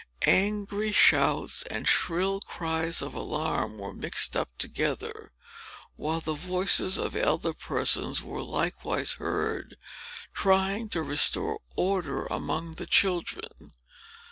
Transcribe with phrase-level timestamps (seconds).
[0.23, 5.31] Angry shouts and shrill cries of alarm were mixed up together;
[5.95, 9.77] while the voices of elder persons were likewise heard,
[10.33, 13.69] trying to restore order among the children.